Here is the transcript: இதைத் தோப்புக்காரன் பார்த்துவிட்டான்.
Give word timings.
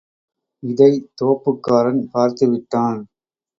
இதைத் 0.63 1.11
தோப்புக்காரன் 1.21 2.01
பார்த்துவிட்டான். 2.13 3.01